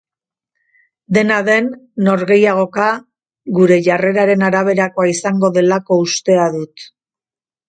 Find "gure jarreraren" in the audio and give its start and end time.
3.59-4.47